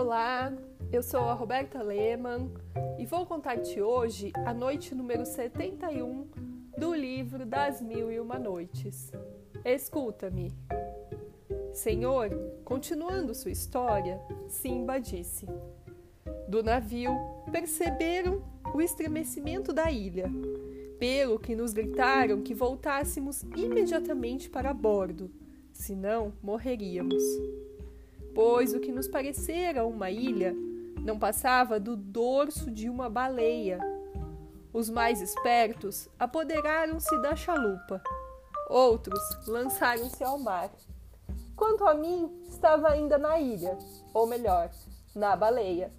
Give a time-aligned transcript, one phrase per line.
[0.00, 0.56] Olá,
[0.92, 2.52] eu sou a Roberta Lehmann
[3.00, 6.24] e vou contar-te hoje a noite número 71
[6.78, 9.10] do livro Das Mil e Uma Noites.
[9.64, 10.54] Escuta-me.
[11.72, 12.30] Senhor,
[12.64, 15.46] continuando sua história, Simba disse:
[16.48, 17.10] Do navio
[17.50, 18.40] perceberam
[18.72, 20.30] o estremecimento da ilha,
[21.00, 25.28] pelo que nos gritaram que voltássemos imediatamente para bordo,
[25.72, 27.24] senão morreríamos
[28.38, 30.54] pois o que nos parecera uma ilha
[31.04, 33.80] não passava do dorso de uma baleia.
[34.72, 38.00] Os mais espertos apoderaram-se da chalupa,
[38.70, 40.70] outros lançaram-se ao mar.
[41.56, 43.76] Quanto a mim, estava ainda na ilha,
[44.14, 44.70] ou melhor,
[45.16, 45.92] na baleia.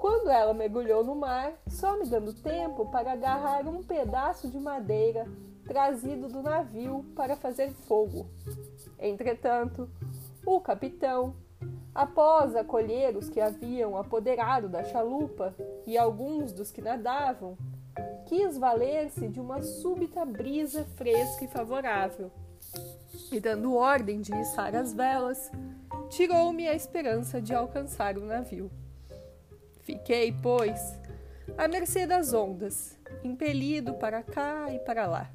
[0.00, 5.28] Quando ela mergulhou no mar, só me dando tempo para agarrar um pedaço de madeira
[5.66, 8.30] trazido do navio para fazer fogo.
[8.98, 9.90] Entretanto,
[10.46, 11.34] o capitão,
[12.00, 15.54] Após acolher os que haviam apoderado da chalupa
[15.86, 17.58] e alguns dos que nadavam,
[18.24, 22.30] quis valer-se de uma súbita brisa fresca e favorável,
[23.30, 25.52] e dando ordem de içar as velas,
[26.08, 28.70] tirou-me a esperança de alcançar o navio.
[29.82, 30.98] Fiquei, pois,
[31.58, 35.30] à mercê das ondas, impelido para cá e para lá.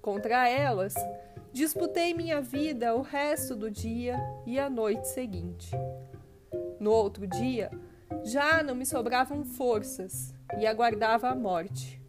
[0.00, 0.94] Contra elas,
[1.52, 5.70] Disputei minha vida o resto do dia e a noite seguinte.
[6.80, 7.70] No outro dia,
[8.24, 12.00] já não me sobravam forças e aguardava a morte,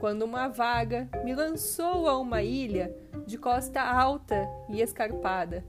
[0.00, 2.92] quando uma vaga me lançou a uma ilha
[3.24, 5.64] de costa alta e escarpada.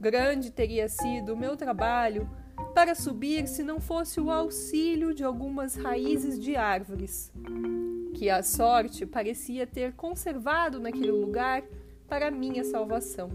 [0.00, 2.26] Grande teria sido o meu trabalho
[2.74, 7.30] para subir se não fosse o auxílio de algumas raízes de árvores,
[8.14, 11.62] que a sorte parecia ter conservado naquele lugar
[12.08, 13.30] para minha salvação.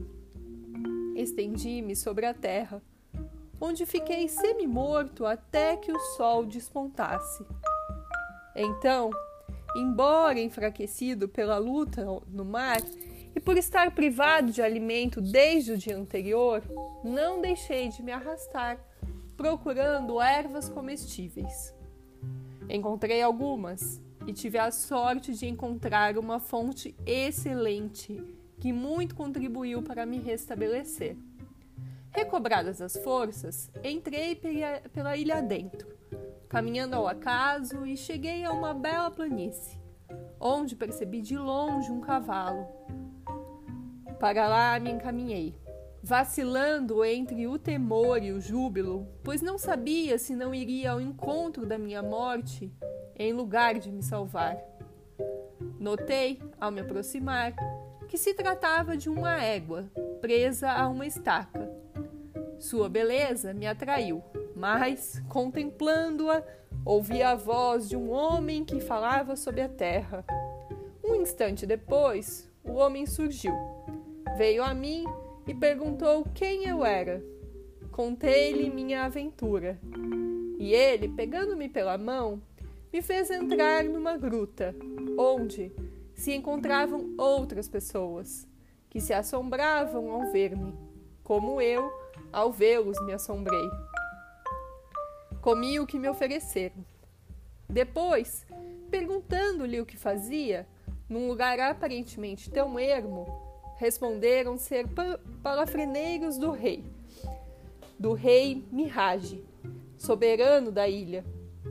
[1.15, 2.81] Estendi-me sobre a terra,
[3.61, 7.45] onde fiquei semi-morto até que o sol despontasse.
[8.55, 9.11] Então,
[9.75, 12.81] embora enfraquecido pela luta no mar
[13.35, 16.63] e por estar privado de alimento desde o dia anterior,
[17.03, 18.79] não deixei de me arrastar
[19.37, 21.73] procurando ervas comestíveis.
[22.69, 28.21] Encontrei algumas e tive a sorte de encontrar uma fonte excelente
[28.59, 31.17] que muito contribuiu para me restabelecer.
[32.11, 34.35] Recobradas as forças, entrei
[34.93, 35.87] pela ilha dentro,
[36.47, 39.79] caminhando ao acaso e cheguei a uma bela planície,
[40.39, 42.67] onde percebi de longe um cavalo.
[44.19, 45.55] Para lá me encaminhei,
[46.03, 51.65] vacilando entre o temor e o júbilo, pois não sabia se não iria ao encontro
[51.65, 52.71] da minha morte
[53.15, 54.57] em lugar de me salvar.
[55.79, 57.53] Notei, ao me aproximar,
[58.07, 59.89] que se tratava de uma égua
[60.21, 61.69] presa a uma estaca.
[62.59, 64.23] Sua beleza me atraiu,
[64.55, 66.43] mas, contemplando-a,
[66.85, 70.23] ouvi a voz de um homem que falava sobre a terra.
[71.03, 73.53] Um instante depois, o homem surgiu.
[74.37, 75.05] Veio a mim
[75.45, 77.23] e perguntou quem eu era.
[77.91, 79.77] Contei-lhe minha aventura.
[80.57, 82.41] E ele, pegando-me pela mão,
[82.91, 84.73] me fez entrar numa gruta,
[85.17, 85.71] onde,
[86.15, 88.47] se encontravam outras pessoas
[88.89, 90.73] que se assombravam ao ver-me,
[91.23, 91.91] como eu,
[92.31, 93.69] ao vê-los, me assombrei.
[95.41, 96.85] Comi o que me ofereceram.
[97.67, 98.45] Depois,
[98.91, 100.67] perguntando-lhe o que fazia,
[101.09, 103.25] num lugar aparentemente tão ermo,
[103.77, 104.87] responderam ser
[105.41, 106.85] palafreneiros do rei,
[107.97, 109.43] do rei Mirage,
[109.97, 111.25] soberano da ilha,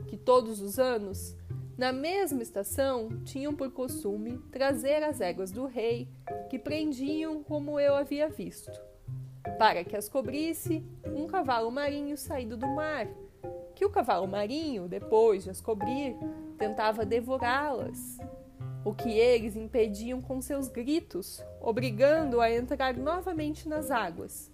[0.07, 1.35] que todos os anos
[1.77, 6.07] na mesma estação, tinham por costume trazer as éguas do rei,
[6.49, 8.79] que prendiam como eu havia visto,
[9.57, 13.07] para que as cobrisse um cavalo marinho saído do mar,
[13.75, 16.15] que o cavalo marinho, depois de as cobrir,
[16.59, 18.17] tentava devorá-las,
[18.85, 24.51] o que eles impediam com seus gritos, obrigando a entrar novamente nas águas,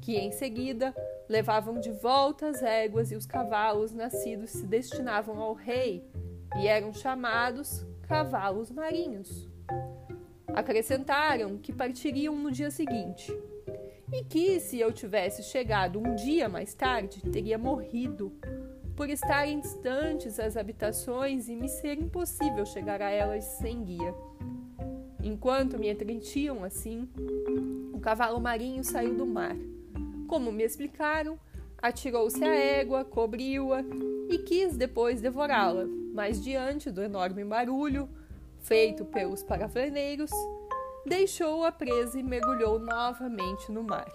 [0.00, 0.94] que em seguida
[1.28, 6.06] levavam de volta as éguas e os cavalos nascidos se destinavam ao rei
[6.58, 9.48] e eram chamados cavalos marinhos.
[10.48, 13.32] Acrescentaram que partiriam no dia seguinte
[14.12, 18.32] e que, se eu tivesse chegado um dia mais tarde, teria morrido
[18.94, 24.14] por estarem distantes as habitações e me ser impossível chegar a elas sem guia.
[25.22, 27.08] Enquanto me entretiam assim,
[27.92, 29.56] o cavalo marinho saiu do mar.
[30.28, 31.38] Como me explicaram,
[31.78, 33.82] atirou-se à égua, cobriu-a
[34.28, 38.08] e quis depois devorá-la, mas diante do enorme barulho
[38.60, 40.30] feito pelos paraferneiros,
[41.04, 44.06] deixou-a presa e mergulhou novamente no mar.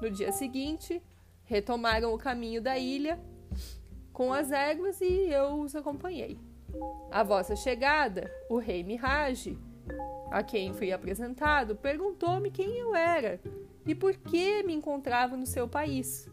[0.00, 1.02] No dia seguinte,
[1.44, 3.20] retomaram o caminho da ilha
[4.12, 6.38] com as éguas e eu os acompanhei.
[7.10, 9.58] A vossa chegada, o rei Mirage,
[10.30, 13.40] a quem fui apresentado, perguntou-me quem eu era
[13.84, 16.30] e por que me encontrava no seu país.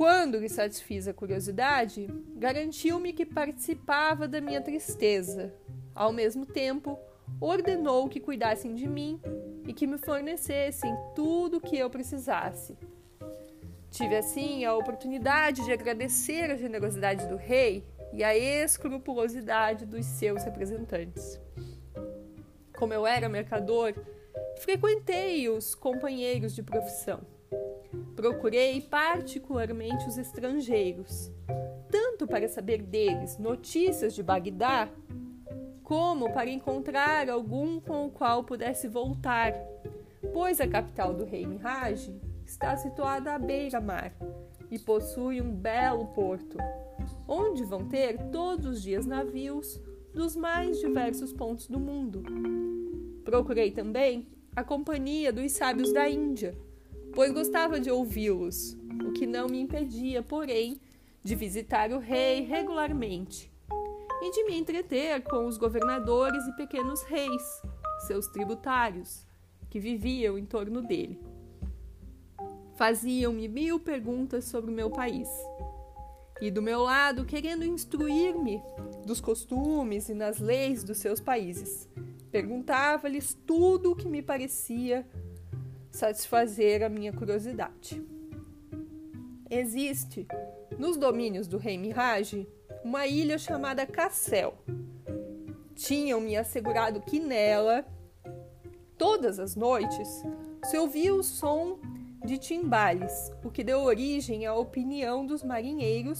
[0.00, 5.52] Quando lhe satisfiz a curiosidade, garantiu-me que participava da minha tristeza.
[5.94, 6.98] Ao mesmo tempo,
[7.38, 9.20] ordenou que cuidassem de mim
[9.66, 12.78] e que me fornecessem tudo o que eu precisasse.
[13.90, 20.42] Tive assim a oportunidade de agradecer a generosidade do rei e a escrupulosidade dos seus
[20.44, 21.38] representantes.
[22.74, 23.92] Como eu era mercador,
[24.60, 27.20] frequentei os companheiros de profissão.
[28.20, 31.32] Procurei particularmente os estrangeiros,
[31.90, 34.90] tanto para saber deles notícias de Bagdá,
[35.82, 39.54] como para encontrar algum com o qual pudesse voltar,
[40.34, 42.14] pois a capital do rei Mirage
[42.44, 44.12] está situada à beira-mar
[44.70, 46.58] e possui um belo porto,
[47.26, 49.80] onde vão ter todos os dias navios
[50.12, 52.22] dos mais diversos pontos do mundo.
[53.24, 56.54] Procurei também a companhia dos sábios da Índia,
[57.14, 60.80] pois gostava de ouvi-los, o que não me impedia, porém,
[61.22, 63.50] de visitar o rei regularmente
[64.22, 67.42] e de me entreter com os governadores e pequenos reis,
[68.06, 69.26] seus tributários,
[69.70, 71.20] que viviam em torno dele.
[72.76, 75.28] Faziam-me mil perguntas sobre o meu país.
[76.40, 78.62] E do meu lado, querendo instruir-me
[79.04, 81.88] dos costumes e nas leis dos seus países.
[82.30, 85.06] Perguntava-lhes tudo o que me parecia
[85.90, 88.02] satisfazer a minha curiosidade.
[89.48, 90.26] Existe,
[90.78, 92.46] nos domínios do rei Mirage,
[92.84, 94.54] uma ilha chamada Cassel.
[95.74, 97.84] Tinham-me assegurado que nela,
[98.96, 100.22] todas as noites,
[100.64, 101.78] se ouvia o som
[102.24, 106.18] de timbales, o que deu origem à opinião dos marinheiros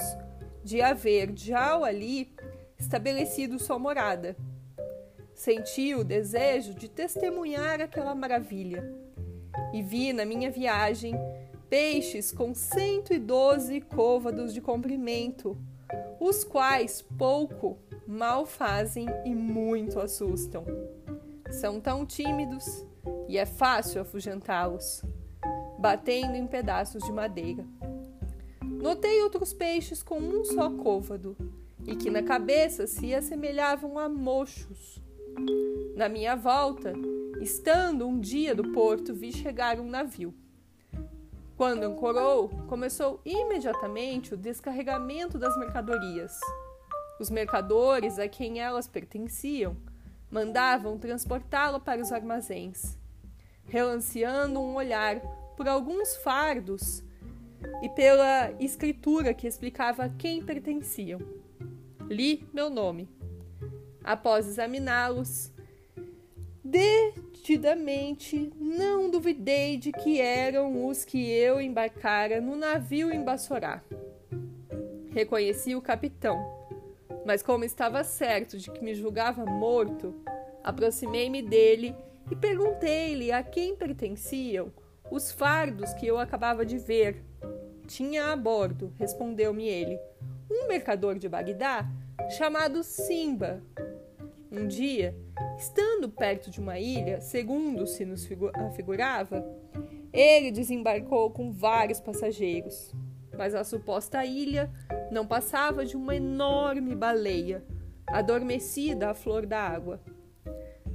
[0.63, 2.33] de haver já ali
[2.77, 4.35] estabelecido sua morada.
[5.33, 8.83] Senti o desejo de testemunhar aquela maravilha
[9.73, 11.13] e vi na minha viagem
[11.69, 15.57] peixes com 112 côvados de comprimento,
[16.19, 17.77] os quais pouco
[18.07, 20.65] mal fazem e muito assustam.
[21.49, 22.85] São tão tímidos
[23.27, 25.03] e é fácil afugentá-los
[25.81, 27.65] batendo em pedaços de madeira.
[28.63, 31.35] Notei outros peixes com um só côvado
[31.85, 35.01] e que na cabeça se assemelhavam a mochos.
[35.95, 36.93] Na minha volta,
[37.41, 40.33] estando um dia do porto, vi chegar um navio.
[41.57, 46.39] Quando ancorou, começou imediatamente o descarregamento das mercadorias.
[47.19, 49.75] Os mercadores a quem elas pertenciam
[50.29, 52.97] mandavam transportá-la para os armazéns,
[53.65, 55.19] relanceando um olhar
[55.57, 57.03] por alguns fardos
[57.81, 61.19] e pela escritura que explicava a quem pertenciam.
[62.07, 63.09] Li meu nome.
[64.03, 65.51] Após examiná-los,
[67.51, 73.83] detidamente não duvidei de que eram os que eu embarcara no navio em Bassorá.
[75.09, 76.39] Reconheci o capitão,
[77.25, 80.15] mas como estava certo de que me julgava morto,
[80.63, 81.93] aproximei-me dele
[82.31, 84.71] e perguntei-lhe a quem pertenciam
[85.09, 87.21] os fardos que eu acabava de ver.
[87.85, 89.99] Tinha a bordo, respondeu-me ele,
[90.49, 91.85] um mercador de Bagdá
[92.37, 93.61] chamado Simba.
[94.49, 95.13] Um dia,
[95.57, 99.45] estando perto de uma ilha, segundo se nos afigurava,
[100.11, 102.93] ele desembarcou com vários passageiros.
[103.37, 104.71] Mas a suposta ilha
[105.11, 107.63] não passava de uma enorme baleia,
[108.07, 110.01] adormecida à flor da água.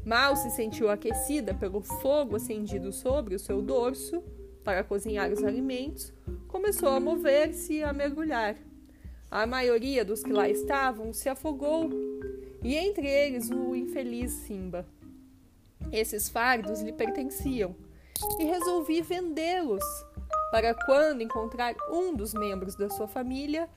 [0.04, 4.22] Mal se sentiu aquecida pelo fogo acendido sobre o seu dorso
[4.62, 6.12] para cozinhar os alimentos,
[6.48, 8.56] começou a mover-se e a mergulhar.
[9.30, 11.90] A maioria dos que lá estavam se afogou,
[12.66, 14.84] e entre eles o infeliz Simba.
[15.92, 17.76] Esses fardos lhe pertenciam,
[18.40, 19.84] e resolvi vendê-los,
[20.50, 23.70] para quando encontrar um dos membros da sua família,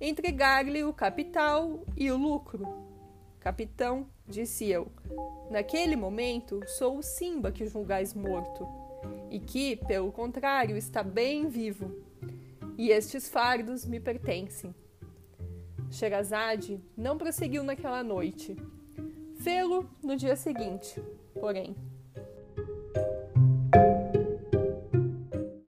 [0.00, 2.66] entregar-lhe o capital e o lucro.
[3.40, 4.90] Capitão, disse eu,
[5.50, 8.66] naquele momento sou o Simba que julgais morto,
[9.30, 11.94] e que, pelo contrário, está bem vivo,
[12.78, 14.74] e estes fardos me pertencem.
[15.90, 18.56] Sherazade não prosseguiu naquela noite.
[19.40, 21.02] Fê-lo no dia seguinte,
[21.34, 21.74] porém.